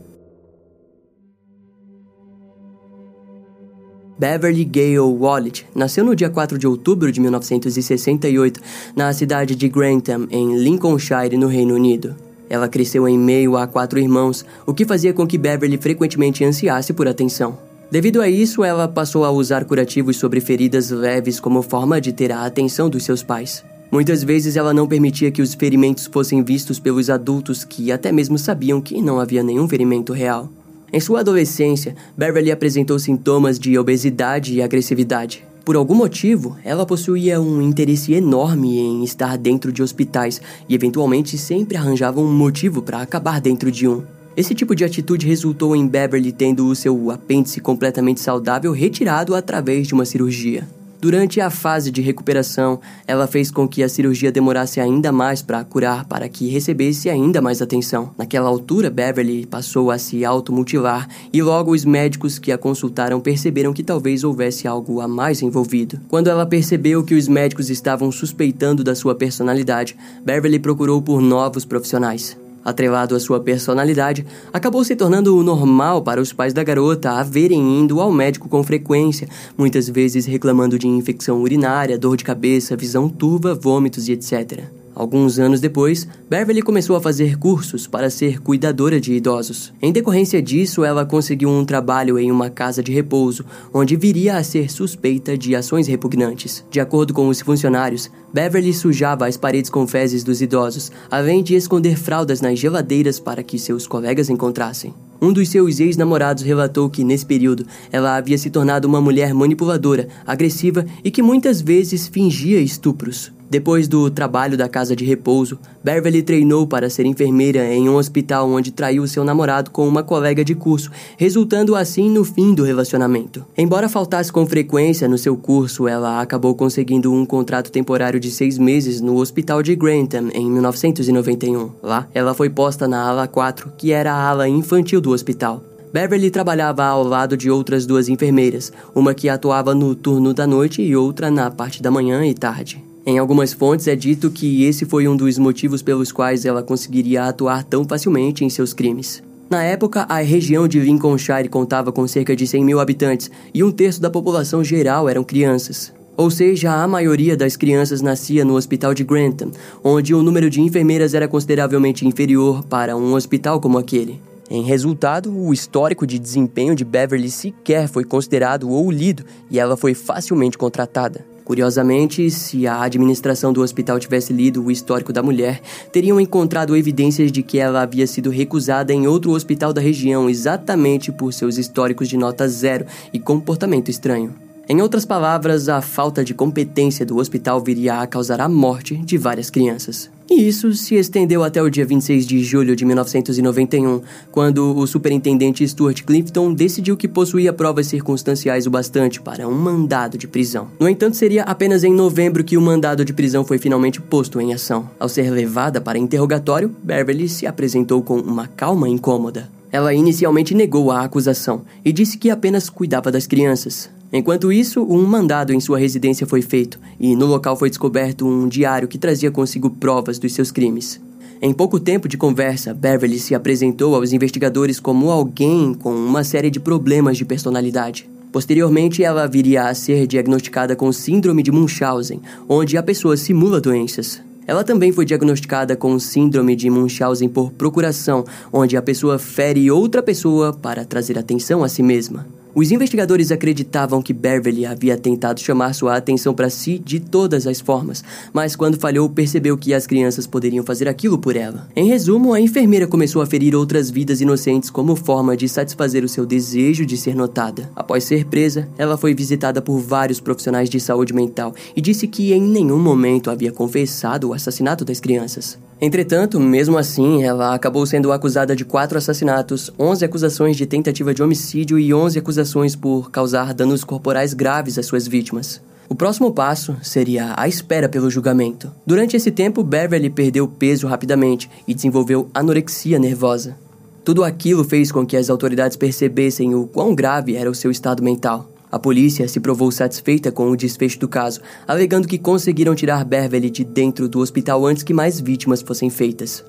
Beverly 4.18 4.64
Gale 4.64 4.99
Wallet 4.99 5.64
nasceu 5.76 6.04
no 6.04 6.16
dia 6.16 6.28
4 6.28 6.58
de 6.58 6.66
outubro 6.66 7.12
de 7.12 7.20
1968 7.20 8.60
na 8.96 9.12
cidade 9.12 9.54
de 9.54 9.68
Grantham, 9.68 10.26
em 10.28 10.58
Lincolnshire, 10.58 11.37
no 11.37 11.46
Reino 11.46 11.76
Unido. 11.76 12.16
Ela 12.49 12.68
cresceu 12.68 13.06
em 13.06 13.16
meio 13.16 13.56
a 13.56 13.68
quatro 13.68 14.00
irmãos, 14.00 14.44
o 14.66 14.75
que 14.75 14.84
fazia 14.84 15.12
com 15.12 15.25
que 15.25 15.38
Beverly 15.38 15.76
frequentemente 15.76 16.44
ansiasse 16.44 16.92
por 16.92 17.06
atenção. 17.06 17.70
Devido 17.90 18.23
a 18.23 18.28
isso, 18.28 18.62
ela 18.62 18.87
passou 18.87 19.25
a 19.25 19.32
usar 19.32 19.64
curativos 19.64 20.16
sobre 20.16 20.40
feridas 20.40 20.90
leves 20.90 21.40
como 21.40 21.61
forma 21.61 22.00
de 22.00 22.12
ter 22.12 22.30
a 22.30 22.47
atenção 22.47 22.88
dos 22.88 23.02
seus 23.02 23.20
pais. 23.20 23.64
Muitas 23.90 24.23
vezes 24.23 24.54
ela 24.54 24.73
não 24.73 24.87
permitia 24.87 25.32
que 25.32 25.42
os 25.42 25.54
ferimentos 25.54 26.06
fossem 26.06 26.44
vistos 26.44 26.78
pelos 26.78 27.11
adultos 27.11 27.64
que 27.64 27.90
até 27.90 28.12
mesmo 28.12 28.38
sabiam 28.38 28.80
que 28.80 29.02
não 29.02 29.18
havia 29.18 29.42
nenhum 29.42 29.66
ferimento 29.66 30.12
real. 30.12 30.49
Em 30.92 31.00
sua 31.00 31.20
adolescência, 31.20 31.97
Beverly 32.16 32.52
apresentou 32.52 32.97
sintomas 32.97 33.59
de 33.59 33.76
obesidade 33.76 34.54
e 34.54 34.62
agressividade. 34.62 35.44
Por 35.64 35.75
algum 35.75 35.94
motivo, 35.97 36.56
ela 36.64 36.87
possuía 36.87 37.40
um 37.40 37.61
interesse 37.61 38.12
enorme 38.12 38.78
em 38.78 39.02
estar 39.02 39.37
dentro 39.37 39.73
de 39.73 39.82
hospitais 39.82 40.40
e 40.68 40.75
eventualmente 40.76 41.37
sempre 41.37 41.76
arranjava 41.76 42.20
um 42.20 42.32
motivo 42.32 42.82
para 42.82 43.02
acabar 43.02 43.40
dentro 43.40 43.68
de 43.68 43.88
um. 43.88 44.04
Esse 44.40 44.54
tipo 44.54 44.75
de 44.75 44.87
atitude 44.87 45.26
resultou 45.26 45.76
em 45.76 45.87
Beverly 45.87 46.32
tendo 46.32 46.66
o 46.66 46.75
seu 46.75 47.11
apêndice 47.11 47.61
completamente 47.61 48.20
saudável 48.20 48.73
retirado 48.73 49.35
através 49.35 49.87
de 49.87 49.92
uma 49.92 50.06
cirurgia. 50.06 50.66
Durante 50.99 51.42
a 51.42 51.50
fase 51.50 51.90
de 51.90 52.00
recuperação, 52.00 52.80
ela 53.06 53.26
fez 53.26 53.50
com 53.50 53.68
que 53.68 53.82
a 53.82 53.88
cirurgia 53.88 54.32
demorasse 54.32 54.80
ainda 54.80 55.12
mais 55.12 55.42
para 55.42 55.62
curar, 55.62 56.06
para 56.06 56.26
que 56.26 56.49
recebesse 56.49 57.11
ainda 57.11 57.42
mais 57.42 57.61
atenção. 57.61 58.14
Naquela 58.16 58.49
altura, 58.49 58.88
Beverly 58.88 59.44
passou 59.44 59.90
a 59.90 59.99
se 59.99 60.25
automutilar 60.25 61.06
e 61.30 61.42
logo 61.42 61.73
os 61.73 61.85
médicos 61.85 62.38
que 62.38 62.50
a 62.50 62.56
consultaram 62.56 63.20
perceberam 63.20 63.75
que 63.75 63.82
talvez 63.82 64.25
houvesse 64.25 64.66
algo 64.66 65.02
a 65.02 65.06
mais 65.06 65.42
envolvido. 65.42 66.00
Quando 66.09 66.30
ela 66.30 66.47
percebeu 66.47 67.04
que 67.04 67.14
os 67.14 67.28
médicos 67.28 67.68
estavam 67.68 68.11
suspeitando 68.11 68.82
da 68.82 68.94
sua 68.94 69.14
personalidade, 69.14 69.99
Beverly 70.25 70.59
procurou 70.59 71.02
por 71.02 71.20
novos 71.20 71.66
profissionais. 71.66 72.38
Atrelado 72.64 73.14
à 73.14 73.21
sua 73.21 73.40
personalidade, 73.40 74.26
acabou 74.52 74.85
se 74.85 74.95
tornando 74.95 75.43
normal 75.43 76.02
para 76.02 76.21
os 76.21 76.33
pais 76.33 76.52
da 76.52 76.62
garota 76.62 77.12
a 77.12 77.23
verem 77.23 77.81
indo 77.81 78.00
ao 78.00 78.12
médico 78.12 78.49
com 78.49 78.62
frequência, 78.62 79.29
muitas 79.57 79.88
vezes 79.88 80.26
reclamando 80.26 80.79
de 80.79 80.87
infecção 80.87 81.40
urinária, 81.40 81.99
dor 81.99 82.17
de 82.17 82.25
cabeça, 82.25 82.76
visão 82.76 83.09
turva, 83.09 83.55
vômitos 83.55 84.09
e 84.09 84.12
etc. 84.12 84.79
Alguns 84.94 85.38
anos 85.38 85.61
depois, 85.61 86.06
Beverly 86.28 86.62
começou 86.62 86.97
a 86.97 87.00
fazer 87.00 87.38
cursos 87.38 87.87
para 87.87 88.11
ser 88.11 88.40
cuidadora 88.40 89.00
de 89.00 89.12
idosos. 89.14 89.73
Em 89.80 89.92
decorrência 89.92 90.42
disso, 90.42 90.85
ela 90.85 91.06
conseguiu 91.06 91.49
um 91.49 91.64
trabalho 91.64 92.18
em 92.18 92.30
uma 92.30 92.50
casa 92.50 92.82
de 92.82 92.92
repouso, 92.92 93.44
onde 93.73 93.97
viria 93.97 94.37
a 94.37 94.42
ser 94.42 94.70
suspeita 94.70 95.38
de 95.38 95.54
ações 95.54 95.87
repugnantes. 95.87 96.64
De 96.70 96.80
acordo 96.80 97.14
com 97.14 97.28
os 97.28 97.40
funcionários, 97.40 98.11
Beverly 98.32 98.75
sujava 98.75 99.26
as 99.26 99.37
paredes 99.37 99.70
com 99.70 99.87
fezes 99.87 100.25
dos 100.25 100.42
idosos, 100.42 100.90
além 101.11 101.42
de 101.42 101.54
esconder 101.54 101.97
fraldas 101.97 102.40
nas 102.40 102.59
geladeiras 102.59 103.20
para 103.20 103.42
que 103.42 103.59
seus 103.59 103.87
colegas 103.87 104.28
encontrassem. 104.28 104.92
Um 105.23 105.32
dos 105.32 105.50
seus 105.50 105.80
ex-namorados 105.80 106.42
relatou 106.42 106.88
que, 106.88 107.04
nesse 107.04 107.26
período, 107.26 107.66
ela 107.92 108.16
havia 108.16 108.38
se 108.38 108.49
tornado 108.49 108.88
uma 108.88 109.00
mulher 109.00 109.35
manipuladora, 109.35 110.09
agressiva 110.26 110.85
e 111.04 111.11
que 111.11 111.23
muitas 111.23 111.61
vezes 111.61 112.09
fingia 112.09 112.61
estupros. 112.61 113.30
Depois 113.50 113.88
do 113.88 114.09
trabalho 114.09 114.57
da 114.57 114.69
casa 114.69 114.95
de 114.95 115.04
repouso, 115.04 115.59
Beverly 115.83 116.23
treinou 116.23 116.69
para 116.69 116.88
ser 116.88 117.04
enfermeira 117.04 117.75
em 117.75 117.88
um 117.88 117.97
hospital 117.97 118.49
onde 118.49 118.71
traiu 118.71 119.04
seu 119.09 119.25
namorado 119.25 119.73
com 119.73 119.88
uma 119.88 120.04
colega 120.04 120.45
de 120.45 120.54
curso, 120.54 120.88
resultando 121.16 121.75
assim 121.75 122.09
no 122.09 122.23
fim 122.23 122.54
do 122.54 122.62
relacionamento. 122.62 123.45
Embora 123.59 123.88
faltasse 123.88 124.33
com 124.33 124.47
frequência 124.47 125.09
no 125.09 125.19
seu 125.19 125.37
curso, 125.37 125.88
ela 125.88 126.21
acabou 126.21 126.54
conseguindo 126.54 127.12
um 127.12 127.26
contrato 127.26 127.73
temporário 127.73 128.21
de 128.21 128.30
seis 128.30 128.57
meses 128.57 129.00
no 129.00 129.16
hospital 129.16 129.64
de 129.64 129.75
Grantham 129.75 130.28
em 130.33 130.49
1991. 130.49 131.71
Lá, 131.83 132.07
ela 132.14 132.35
foi 132.35 132.49
posta 132.49 132.87
na 132.87 133.02
ala 133.02 133.26
4, 133.26 133.73
que 133.76 133.90
era 133.90 134.12
a 134.12 134.28
ala 134.28 134.49
infantil 134.49 135.00
do 135.00 135.11
hospital. 135.11 135.61
Beverly 135.92 136.30
trabalhava 136.30 136.85
ao 136.85 137.02
lado 137.02 137.37
de 137.37 137.50
outras 137.50 137.85
duas 137.85 138.09
enfermeiras, 138.09 138.73
uma 138.95 139.12
que 139.12 139.28
atuava 139.28 139.75
no 139.75 139.97
turno 139.97 140.33
da 140.33 140.47
noite 140.47 140.80
e 140.80 140.95
outra 140.95 141.33
na 141.33 141.50
parte 141.50 141.83
da 141.83 141.90
manhã 141.90 142.25
e 142.25 142.33
tarde. 142.33 142.89
Em 143.07 143.19
algumas 143.19 143.52
fontes 143.52 143.88
é 143.88 143.97
dito 143.97 144.30
que 144.30 144.64
esse 144.64 144.85
foi 144.85 145.09
um 145.09 145.16
dos 145.16 145.38
motivos 145.38 145.80
pelos 145.80 146.12
quais 146.12 146.45
ela 146.45 146.62
conseguiria 146.62 147.25
atuar 147.25 147.64
tão 147.64 147.85
facilmente 147.85 148.45
em 148.45 148.50
seus 148.50 148.75
crimes. 148.75 149.23
Na 149.49 149.64
época, 149.64 150.07
a 150.09 150.21
região 150.21 150.69
de 150.69 150.78
Lincolnshire 150.78 151.49
contava 151.49 151.90
com 151.90 152.07
cerca 152.07 152.37
de 152.37 152.47
100 152.47 152.64
mil 152.64 152.78
habitantes 152.78 153.30
e 153.52 153.64
um 153.64 153.73
terço 153.73 154.00
da 154.00 154.11
população 154.11 154.62
geral 154.62 155.09
eram 155.09 155.25
crianças. 155.25 155.92
Ou 156.16 156.30
seja, 156.30 156.71
a 156.73 156.87
maioria 156.87 157.37
das 157.37 157.57
crianças 157.57 158.02
nascia 158.02 158.45
no 158.45 158.54
hospital 158.54 158.92
de 158.92 159.02
Grantham, 159.02 159.50
onde 159.83 160.14
o 160.14 160.23
número 160.23 160.50
de 160.50 160.61
enfermeiras 160.61 161.14
era 161.14 161.26
consideravelmente 161.26 162.07
inferior 162.07 162.62
para 162.64 162.97
um 162.97 163.14
hospital 163.14 163.59
como 163.59 163.78
aquele. 163.78 164.21
Em 164.50 164.62
resultado, 164.62 165.33
o 165.33 165.52
histórico 165.52 166.07
de 166.07 166.19
desempenho 166.19 166.75
de 166.75 166.85
Beverly 166.85 167.30
sequer 167.30 167.88
foi 167.88 168.04
considerado 168.04 168.69
ou 168.69 168.90
lido 168.90 169.25
e 169.50 169.59
ela 169.59 169.76
foi 169.76 169.95
facilmente 169.95 170.59
contratada. 170.59 171.25
Curiosamente, 171.50 172.30
se 172.30 172.64
a 172.64 172.80
administração 172.80 173.52
do 173.52 173.61
hospital 173.61 173.99
tivesse 173.99 174.33
lido 174.33 174.64
o 174.64 174.71
histórico 174.71 175.12
da 175.12 175.21
mulher, 175.21 175.61
teriam 175.90 176.21
encontrado 176.21 176.76
evidências 176.76 177.33
de 177.33 177.42
que 177.42 177.59
ela 177.59 177.83
havia 177.83 178.07
sido 178.07 178.30
recusada 178.30 178.92
em 178.92 179.09
outro 179.09 179.33
hospital 179.33 179.73
da 179.73 179.80
região 179.80 180.30
exatamente 180.30 181.11
por 181.11 181.33
seus 181.33 181.59
históricos 181.59 182.09
de 182.09 182.16
nota 182.16 182.47
zero 182.47 182.87
e 183.12 183.19
comportamento 183.19 183.90
estranho. 183.90 184.33
Em 184.69 184.80
outras 184.80 185.04
palavras, 185.04 185.69
a 185.69 185.83
falta 185.83 186.23
de 186.23 186.35
competência 186.35 187.04
do 187.04 187.16
hospital 187.16 187.61
viria 187.61 188.00
a 188.00 188.07
causar 188.07 188.40
a 188.40 188.49
morte 188.49 188.97
de 188.99 189.19
várias 189.19 189.50
crianças. 189.50 190.09
E 190.30 190.46
isso 190.46 190.72
se 190.75 190.94
estendeu 190.94 191.42
até 191.42 191.60
o 191.60 191.68
dia 191.68 191.84
26 191.84 192.25
de 192.25 192.40
julho 192.44 192.76
de 192.76 192.84
1991, 192.84 194.00
quando 194.30 194.78
o 194.78 194.87
superintendente 194.87 195.66
Stuart 195.66 196.04
Clifton 196.04 196.54
decidiu 196.54 196.96
que 196.96 197.08
possuía 197.08 197.52
provas 197.52 197.88
circunstanciais 197.88 198.64
o 198.64 198.70
bastante 198.70 199.20
para 199.20 199.49
um 199.49 199.54
mandado 199.54 200.16
de 200.16 200.28
prisão. 200.28 200.68
No 200.78 200.88
entanto, 200.88 201.16
seria 201.16 201.42
apenas 201.42 201.82
em 201.82 201.92
novembro 201.92 202.44
que 202.44 202.56
o 202.56 202.60
mandado 202.62 203.04
de 203.04 203.12
prisão 203.12 203.44
foi 203.44 203.58
finalmente 203.58 204.00
posto 204.00 204.40
em 204.40 204.54
ação. 204.54 204.88
Ao 205.00 205.08
ser 205.08 205.28
levada 205.30 205.80
para 205.80 205.99
interrogatório, 205.99 206.72
Beverly 206.80 207.28
se 207.28 207.44
apresentou 207.44 208.00
com 208.00 208.20
uma 208.20 208.46
calma 208.46 208.88
incômoda. 208.88 209.50
Ela 209.72 209.92
inicialmente 209.92 210.54
negou 210.54 210.92
a 210.92 211.02
acusação 211.02 211.62
e 211.84 211.92
disse 211.92 212.16
que 212.16 212.30
apenas 212.30 212.70
cuidava 212.70 213.10
das 213.10 213.26
crianças. 213.26 213.90
Enquanto 214.12 214.52
isso, 214.52 214.83
um 214.83 215.07
mandado 215.07 215.52
em 215.52 215.61
sua 215.61 215.79
residência 215.79 216.26
foi 216.26 216.43
feito 216.43 216.81
e 216.99 217.14
no 217.14 217.26
local 217.26 217.57
foi 217.57 217.69
descoberto 217.69 218.26
um 218.26 218.49
diário 218.49 218.88
que 218.88 218.99
trazia 218.99 219.31
consigo 219.31 219.71
provas 219.71 220.19
dos 220.19 220.33
seus 220.33 220.50
crimes. 220.50 221.00
Em 221.40 221.55
pouco 221.55 221.79
tempo 221.79 222.09
de 222.09 222.19
conversa, 222.19 222.75
Beverly 222.75 223.19
se 223.19 223.35
apresentou 223.35 223.95
aos 223.95 224.12
investigadores 224.12 224.81
como 224.81 225.11
alguém 225.11 225.73
com 225.73 225.95
uma 225.95 226.25
série 226.25 226.50
de 226.50 226.61
problemas 226.61 227.17
de 227.17 227.25
personalidade. 227.25 228.11
Posteriormente, 228.33 229.02
ela 229.02 229.26
viria 229.26 229.64
a 229.64 229.75
ser 229.75 230.07
diagnosticada 230.07 230.76
com 230.76 230.93
síndrome 230.93 231.43
de 231.43 231.50
Munchausen, 231.50 232.21
onde 232.49 232.76
a 232.76 232.83
pessoa 232.83 233.17
simula 233.17 233.61
doenças. 233.61 234.21
Ela 234.47 234.64
também 234.64 234.93
foi 234.93 235.05
diagnosticada 235.05 235.76
com 235.76 235.99
síndrome 235.99 236.57
de 236.57 236.69
Munchausen 236.69 237.29
por 237.29 237.52
procuração, 237.52 238.25
onde 238.52 238.76
a 238.76 238.83
pessoa 238.83 239.19
fere 239.19 239.71
outra 239.71 240.02
pessoa 240.02 240.52
para 240.52 240.85
trazer 240.85 241.19
atenção 241.19 241.62
a 241.64 241.69
si 241.69 241.83
mesma. 241.83 242.39
Os 242.54 242.73
investigadores 242.73 243.30
acreditavam 243.30 244.02
que 244.02 244.12
Beverly 244.12 244.66
havia 244.66 244.97
tentado 244.97 245.40
chamar 245.40 245.73
sua 245.73 245.97
atenção 245.97 246.35
para 246.35 246.50
si 246.50 246.78
de 246.78 246.99
todas 246.99 247.47
as 247.47 247.61
formas, 247.61 248.02
mas 248.33 248.57
quando 248.57 248.78
falhou, 248.78 249.09
percebeu 249.09 249.57
que 249.57 249.73
as 249.73 249.87
crianças 249.87 250.26
poderiam 250.26 250.64
fazer 250.64 250.88
aquilo 250.88 251.19
por 251.19 251.37
ela. 251.37 251.69
Em 251.76 251.87
resumo, 251.87 252.33
a 252.33 252.40
enfermeira 252.40 252.87
começou 252.87 253.23
a 253.23 253.26
ferir 253.26 253.54
outras 253.54 253.90
vidas 253.90 254.21
inocentes 254.21 254.69
como 254.69 254.97
forma 254.97 255.37
de 255.37 255.49
satisfazer 255.49 256.04
o 256.04 256.09
seu 256.09 256.26
desejo 256.26 256.85
de 256.85 256.97
ser 256.97 257.14
notada. 257.14 257.71
Após 257.76 258.04
ser 258.04 258.25
presa, 258.25 258.69
ela 258.76 258.97
foi 258.97 259.14
visitada 259.14 259.62
por 259.62 259.78
vários 259.78 260.19
profissionais 260.19 260.69
de 260.69 260.80
saúde 260.80 261.12
mental 261.12 261.54
e 261.76 261.80
disse 261.80 262.09
que 262.09 262.33
em 262.33 262.42
nenhum 262.42 262.78
momento 262.78 263.30
havia 263.30 263.52
confessado 263.52 264.28
o 264.28 264.35
assassinato 264.35 264.85
das 264.85 264.99
crianças. 264.99 265.59
Entretanto, 265.82 266.38
mesmo 266.38 266.76
assim, 266.76 267.25
ela 267.25 267.54
acabou 267.54 267.87
sendo 267.87 268.12
acusada 268.12 268.54
de 268.54 268.66
quatro 268.66 268.99
assassinatos, 268.99 269.72
11 269.78 270.04
acusações 270.04 270.56
de 270.56 270.66
tentativa 270.66 271.14
de 271.14 271.22
homicídio 271.22 271.78
e 271.78 271.94
11 271.94 272.18
acusações 272.18 272.76
por 272.76 273.10
causar 273.10 273.54
danos 273.54 273.82
corporais 273.82 274.34
graves 274.34 274.76
às 274.76 274.84
suas 274.84 275.08
vítimas. 275.08 275.58
O 275.88 275.94
próximo 275.94 276.32
passo 276.32 276.76
seria 276.82 277.32
a 277.34 277.49
espera 277.49 277.88
pelo 277.88 278.10
julgamento. 278.10 278.70
Durante 278.87 279.16
esse 279.16 279.30
tempo, 279.30 279.64
Beverly 279.64 280.10
perdeu 280.10 280.46
peso 280.46 280.87
rapidamente 280.87 281.50
e 281.66 281.72
desenvolveu 281.72 282.28
anorexia 282.34 282.99
nervosa. 282.99 283.56
Tudo 284.04 284.22
aquilo 284.22 284.62
fez 284.62 284.92
com 284.92 285.06
que 285.06 285.16
as 285.16 285.30
autoridades 285.30 285.78
percebessem 285.78 286.54
o 286.54 286.66
quão 286.66 286.94
grave 286.94 287.37
era 287.37 287.50
o 287.50 287.54
seu 287.54 287.70
estado 287.70 288.02
mental. 288.02 288.50
A 288.71 288.79
polícia 288.79 289.27
se 289.27 289.41
provou 289.41 289.71
satisfeita 289.73 290.31
com 290.31 290.49
o 290.49 290.57
desfecho 290.57 291.00
do 291.00 291.09
caso, 291.09 291.41
alegando 291.67 292.07
que 292.07 292.19
conseguiram 292.19 292.75
tirar 292.75 293.05
Beverly 293.05 293.50
de 293.50 293.65
dentro 293.65 294.09
do 294.09 294.21
hospital 294.21 294.65
antes 294.65 294.85
que 294.85 294.95
mais 294.95 295.21
vítimas 295.21 295.61
fossem 295.61 295.91
feitas. 295.91 296.45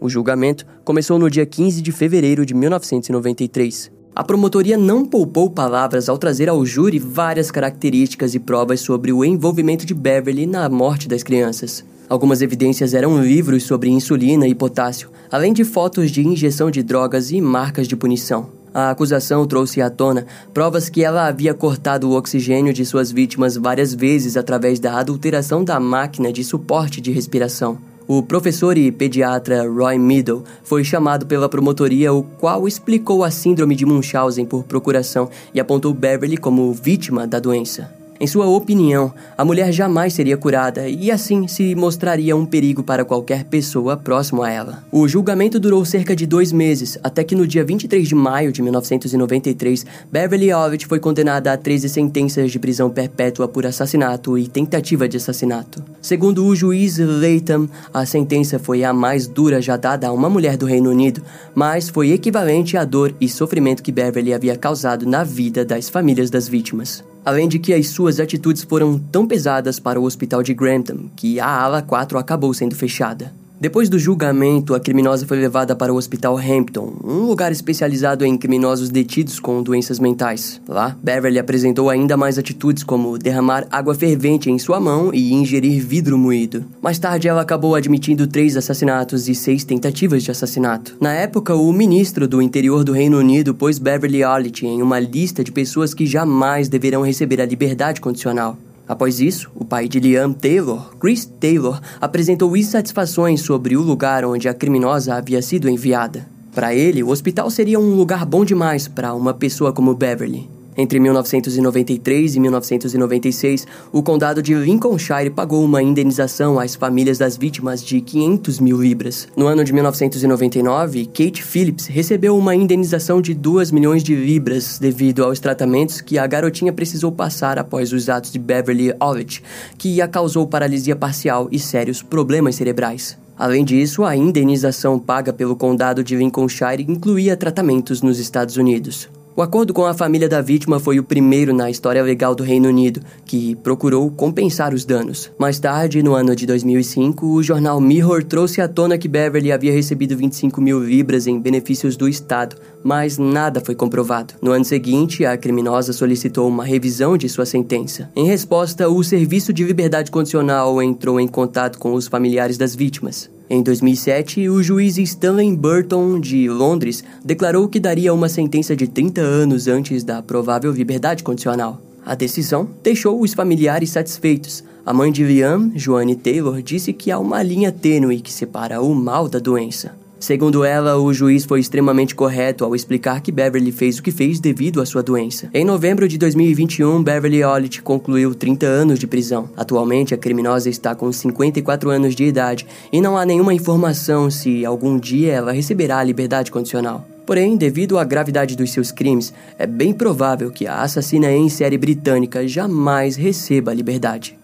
O 0.00 0.08
julgamento 0.08 0.64
começou 0.82 1.18
no 1.18 1.28
dia 1.28 1.44
15 1.44 1.82
de 1.82 1.92
fevereiro 1.92 2.46
de 2.46 2.54
1993. 2.54 3.92
A 4.16 4.24
promotoria 4.24 4.78
não 4.78 5.04
poupou 5.04 5.50
palavras 5.50 6.08
ao 6.08 6.16
trazer 6.16 6.48
ao 6.48 6.64
júri 6.64 6.98
várias 6.98 7.50
características 7.50 8.34
e 8.34 8.40
provas 8.40 8.80
sobre 8.80 9.12
o 9.12 9.22
envolvimento 9.22 9.84
de 9.84 9.92
Beverly 9.92 10.46
na 10.46 10.68
morte 10.70 11.06
das 11.06 11.22
crianças. 11.22 11.84
Algumas 12.10 12.42
evidências 12.42 12.92
eram 12.92 13.22
livros 13.22 13.62
sobre 13.62 13.88
insulina 13.88 14.44
e 14.44 14.52
potássio, 14.52 15.10
além 15.30 15.52
de 15.52 15.64
fotos 15.64 16.10
de 16.10 16.26
injeção 16.26 16.68
de 16.68 16.82
drogas 16.82 17.30
e 17.30 17.40
marcas 17.40 17.86
de 17.86 17.94
punição. 17.94 18.50
A 18.74 18.90
acusação 18.90 19.46
trouxe 19.46 19.80
à 19.80 19.88
tona 19.88 20.26
provas 20.52 20.88
que 20.88 21.04
ela 21.04 21.28
havia 21.28 21.54
cortado 21.54 22.10
o 22.10 22.16
oxigênio 22.16 22.72
de 22.72 22.84
suas 22.84 23.12
vítimas 23.12 23.56
várias 23.56 23.94
vezes 23.94 24.36
através 24.36 24.80
da 24.80 24.98
adulteração 24.98 25.62
da 25.62 25.78
máquina 25.78 26.32
de 26.32 26.42
suporte 26.42 27.00
de 27.00 27.12
respiração. 27.12 27.78
O 28.08 28.24
professor 28.24 28.76
e 28.76 28.90
pediatra 28.90 29.62
Roy 29.70 29.96
Meadow 29.96 30.42
foi 30.64 30.82
chamado 30.82 31.26
pela 31.26 31.48
promotoria, 31.48 32.12
o 32.12 32.24
qual 32.24 32.66
explicou 32.66 33.22
a 33.22 33.30
síndrome 33.30 33.76
de 33.76 33.86
Munchausen 33.86 34.44
por 34.44 34.64
procuração 34.64 35.30
e 35.54 35.60
apontou 35.60 35.94
Beverly 35.94 36.36
como 36.36 36.72
vítima 36.72 37.24
da 37.24 37.38
doença. 37.38 37.99
Em 38.22 38.26
sua 38.26 38.46
opinião, 38.46 39.14
a 39.34 39.46
mulher 39.46 39.72
jamais 39.72 40.12
seria 40.12 40.36
curada 40.36 40.86
e 40.86 41.10
assim 41.10 41.48
se 41.48 41.74
mostraria 41.74 42.36
um 42.36 42.44
perigo 42.44 42.82
para 42.82 43.02
qualquer 43.02 43.44
pessoa 43.44 43.96
próximo 43.96 44.42
a 44.42 44.50
ela. 44.50 44.84
O 44.92 45.08
julgamento 45.08 45.58
durou 45.58 45.82
cerca 45.86 46.14
de 46.14 46.26
dois 46.26 46.52
meses, 46.52 46.98
até 47.02 47.24
que 47.24 47.34
no 47.34 47.46
dia 47.46 47.64
23 47.64 48.06
de 48.06 48.14
maio 48.14 48.52
de 48.52 48.60
1993, 48.60 49.86
Beverly 50.12 50.52
Ovett 50.52 50.86
foi 50.86 51.00
condenada 51.00 51.50
a 51.50 51.56
13 51.56 51.88
sentenças 51.88 52.52
de 52.52 52.58
prisão 52.58 52.90
perpétua 52.90 53.48
por 53.48 53.64
assassinato 53.64 54.36
e 54.36 54.46
tentativa 54.46 55.08
de 55.08 55.16
assassinato. 55.16 55.82
Segundo 56.02 56.44
o 56.44 56.54
juiz 56.54 56.98
Latham, 56.98 57.70
a 57.90 58.04
sentença 58.04 58.58
foi 58.58 58.84
a 58.84 58.92
mais 58.92 59.26
dura 59.26 59.62
já 59.62 59.78
dada 59.78 60.08
a 60.08 60.12
uma 60.12 60.28
mulher 60.28 60.58
do 60.58 60.66
Reino 60.66 60.90
Unido, 60.90 61.22
mas 61.54 61.88
foi 61.88 62.10
equivalente 62.10 62.76
à 62.76 62.84
dor 62.84 63.14
e 63.18 63.30
sofrimento 63.30 63.82
que 63.82 63.90
Beverly 63.90 64.34
havia 64.34 64.58
causado 64.58 65.06
na 65.06 65.24
vida 65.24 65.64
das 65.64 65.88
famílias 65.88 66.28
das 66.28 66.46
vítimas. 66.46 67.02
Além 67.24 67.48
de 67.48 67.58
que 67.58 67.74
as 67.74 67.88
suas 67.88 68.18
atitudes 68.18 68.62
foram 68.62 68.98
tão 68.98 69.26
pesadas 69.26 69.78
para 69.78 70.00
o 70.00 70.04
hospital 70.04 70.42
de 70.42 70.54
Grantham 70.54 71.10
que 71.14 71.38
a 71.38 71.46
ala 71.46 71.82
4 71.82 72.18
acabou 72.18 72.52
sendo 72.54 72.74
fechada. 72.74 73.32
Depois 73.60 73.90
do 73.90 73.98
julgamento, 73.98 74.74
a 74.74 74.80
criminosa 74.80 75.26
foi 75.26 75.38
levada 75.38 75.76
para 75.76 75.92
o 75.92 75.96
Hospital 75.96 76.38
Hampton, 76.38 76.94
um 77.04 77.26
lugar 77.26 77.52
especializado 77.52 78.24
em 78.24 78.34
criminosos 78.38 78.88
detidos 78.88 79.38
com 79.38 79.62
doenças 79.62 79.98
mentais. 79.98 80.58
Lá, 80.66 80.96
Beverly 81.02 81.38
apresentou 81.38 81.90
ainda 81.90 82.16
mais 82.16 82.38
atitudes 82.38 82.82
como 82.82 83.18
derramar 83.18 83.66
água 83.70 83.94
fervente 83.94 84.50
em 84.50 84.58
sua 84.58 84.80
mão 84.80 85.12
e 85.12 85.34
ingerir 85.34 85.84
vidro 85.84 86.16
moído. 86.16 86.64
Mais 86.80 86.98
tarde, 86.98 87.28
ela 87.28 87.42
acabou 87.42 87.74
admitindo 87.74 88.26
três 88.26 88.56
assassinatos 88.56 89.28
e 89.28 89.34
seis 89.34 89.62
tentativas 89.62 90.22
de 90.22 90.30
assassinato. 90.30 90.96
Na 90.98 91.12
época, 91.12 91.54
o 91.54 91.70
ministro 91.70 92.26
do 92.26 92.40
interior 92.40 92.82
do 92.82 92.92
Reino 92.92 93.18
Unido 93.18 93.54
pôs 93.54 93.78
Beverly 93.78 94.22
Hallett 94.22 94.64
em 94.64 94.80
uma 94.80 94.98
lista 94.98 95.44
de 95.44 95.52
pessoas 95.52 95.92
que 95.92 96.06
jamais 96.06 96.66
deverão 96.66 97.02
receber 97.02 97.42
a 97.42 97.44
liberdade 97.44 98.00
condicional. 98.00 98.56
Após 98.90 99.20
isso, 99.20 99.48
o 99.54 99.64
pai 99.64 99.86
de 99.86 100.00
Liam 100.00 100.32
Taylor, 100.32 100.96
Chris 100.98 101.24
Taylor, 101.24 101.80
apresentou 102.00 102.56
insatisfações 102.56 103.40
sobre 103.40 103.76
o 103.76 103.82
lugar 103.82 104.24
onde 104.24 104.48
a 104.48 104.52
criminosa 104.52 105.14
havia 105.14 105.40
sido 105.40 105.68
enviada. 105.68 106.26
Para 106.52 106.74
ele, 106.74 107.00
o 107.00 107.10
hospital 107.10 107.48
seria 107.50 107.78
um 107.78 107.94
lugar 107.94 108.26
bom 108.26 108.44
demais 108.44 108.88
para 108.88 109.14
uma 109.14 109.32
pessoa 109.32 109.72
como 109.72 109.94
Beverly. 109.94 110.50
Entre 110.80 110.98
1993 110.98 112.36
e 112.36 112.40
1996, 112.40 113.66
o 113.92 114.02
condado 114.02 114.42
de 114.42 114.54
Lincolnshire 114.54 115.28
pagou 115.28 115.62
uma 115.62 115.82
indenização 115.82 116.58
às 116.58 116.74
famílias 116.74 117.18
das 117.18 117.36
vítimas 117.36 117.84
de 117.84 118.00
500 118.00 118.58
mil 118.60 118.80
libras. 118.80 119.28
No 119.36 119.46
ano 119.46 119.62
de 119.62 119.74
1999, 119.74 121.04
Kate 121.04 121.42
Phillips 121.42 121.84
recebeu 121.84 122.34
uma 122.34 122.56
indenização 122.56 123.20
de 123.20 123.34
2 123.34 123.70
milhões 123.72 124.02
de 124.02 124.14
libras 124.14 124.78
devido 124.78 125.22
aos 125.22 125.38
tratamentos 125.38 126.00
que 126.00 126.16
a 126.16 126.26
garotinha 126.26 126.72
precisou 126.72 127.12
passar 127.12 127.58
após 127.58 127.92
os 127.92 128.08
atos 128.08 128.32
de 128.32 128.38
Beverly 128.38 128.94
Ovett, 128.98 129.42
que 129.76 130.00
a 130.00 130.08
causou 130.08 130.46
paralisia 130.46 130.96
parcial 130.96 131.46
e 131.52 131.58
sérios 131.58 132.02
problemas 132.02 132.56
cerebrais. 132.56 133.18
Além 133.36 133.66
disso, 133.66 134.02
a 134.02 134.16
indenização 134.16 134.98
paga 134.98 135.30
pelo 135.30 135.54
condado 135.54 136.02
de 136.02 136.16
Lincolnshire 136.16 136.86
incluía 136.88 137.36
tratamentos 137.36 138.00
nos 138.00 138.18
Estados 138.18 138.56
Unidos. 138.56 139.10
O 139.36 139.42
acordo 139.42 139.72
com 139.72 139.86
a 139.86 139.94
família 139.94 140.28
da 140.28 140.42
vítima 140.42 140.80
foi 140.80 140.98
o 140.98 141.04
primeiro 141.04 141.54
na 141.54 141.70
história 141.70 142.02
legal 142.02 142.34
do 142.34 142.42
Reino 142.42 142.68
Unido, 142.68 143.00
que 143.24 143.54
procurou 143.56 144.10
compensar 144.10 144.74
os 144.74 144.84
danos. 144.84 145.30
Mais 145.38 145.58
tarde, 145.60 146.02
no 146.02 146.14
ano 146.14 146.34
de 146.34 146.44
2005, 146.46 147.26
o 147.26 147.42
jornal 147.42 147.80
Mirror 147.80 148.24
trouxe 148.24 148.60
à 148.60 148.66
tona 148.66 148.98
que 148.98 149.06
Beverly 149.06 149.52
havia 149.52 149.72
recebido 149.72 150.16
25 150.16 150.60
mil 150.60 150.82
libras 150.82 151.28
em 151.28 151.38
benefícios 151.40 151.96
do 151.96 152.08
Estado, 152.08 152.56
mas 152.82 153.18
nada 153.18 153.60
foi 153.60 153.76
comprovado. 153.76 154.34
No 154.42 154.50
ano 154.50 154.64
seguinte, 154.64 155.24
a 155.24 155.36
criminosa 155.36 155.92
solicitou 155.92 156.48
uma 156.48 156.64
revisão 156.64 157.16
de 157.16 157.28
sua 157.28 157.46
sentença. 157.46 158.10
Em 158.16 158.26
resposta, 158.26 158.88
o 158.88 159.02
Serviço 159.04 159.52
de 159.52 159.62
Liberdade 159.62 160.10
Condicional 160.10 160.82
entrou 160.82 161.20
em 161.20 161.28
contato 161.28 161.78
com 161.78 161.94
os 161.94 162.08
familiares 162.08 162.58
das 162.58 162.74
vítimas. 162.74 163.30
Em 163.52 163.64
2007, 163.64 164.48
o 164.48 164.62
juiz 164.62 164.96
Stanley 164.96 165.56
Burton, 165.56 166.20
de 166.20 166.48
Londres, 166.48 167.02
declarou 167.24 167.66
que 167.66 167.80
daria 167.80 168.14
uma 168.14 168.28
sentença 168.28 168.76
de 168.76 168.86
30 168.86 169.20
anos 169.20 169.66
antes 169.66 170.04
da 170.04 170.22
provável 170.22 170.70
liberdade 170.70 171.24
condicional. 171.24 171.82
A 172.06 172.14
decisão 172.14 172.68
deixou 172.80 173.20
os 173.20 173.34
familiares 173.34 173.90
satisfeitos. 173.90 174.62
A 174.86 174.92
mãe 174.92 175.10
de 175.10 175.24
Liam, 175.24 175.72
Joanne 175.74 176.14
Taylor, 176.14 176.62
disse 176.62 176.92
que 176.92 177.10
há 177.10 177.18
uma 177.18 177.42
linha 177.42 177.72
tênue 177.72 178.20
que 178.20 178.32
separa 178.32 178.80
o 178.80 178.94
mal 178.94 179.28
da 179.28 179.40
doença. 179.40 179.99
Segundo 180.20 180.64
ela, 180.64 180.98
o 180.98 181.14
juiz 181.14 181.46
foi 181.46 181.60
extremamente 181.60 182.14
correto 182.14 182.62
ao 182.62 182.76
explicar 182.76 183.22
que 183.22 183.32
Beverly 183.32 183.72
fez 183.72 183.98
o 183.98 184.02
que 184.02 184.10
fez 184.10 184.38
devido 184.38 184.82
à 184.82 184.84
sua 184.84 185.02
doença. 185.02 185.48
Em 185.54 185.64
novembro 185.64 186.06
de 186.06 186.18
2021, 186.18 187.02
Beverly 187.02 187.42
Ollett 187.42 187.80
concluiu 187.80 188.34
30 188.34 188.66
anos 188.66 188.98
de 188.98 189.06
prisão. 189.06 189.48
Atualmente, 189.56 190.12
a 190.12 190.18
criminosa 190.18 190.68
está 190.68 190.94
com 190.94 191.10
54 191.10 191.88
anos 191.88 192.14
de 192.14 192.24
idade 192.24 192.66
e 192.92 193.00
não 193.00 193.16
há 193.16 193.24
nenhuma 193.24 193.54
informação 193.54 194.30
se 194.30 194.62
algum 194.62 194.98
dia 194.98 195.32
ela 195.32 195.52
receberá 195.52 195.98
a 195.98 196.04
liberdade 196.04 196.50
condicional. 196.50 197.08
Porém, 197.24 197.56
devido 197.56 197.98
à 197.98 198.04
gravidade 198.04 198.56
dos 198.56 198.72
seus 198.72 198.92
crimes, 198.92 199.32
é 199.58 199.66
bem 199.66 199.94
provável 199.94 200.50
que 200.50 200.66
a 200.66 200.82
assassina 200.82 201.32
em 201.32 201.48
série 201.48 201.78
britânica 201.78 202.46
jamais 202.46 203.16
receba 203.16 203.70
a 203.70 203.74
liberdade. 203.74 204.39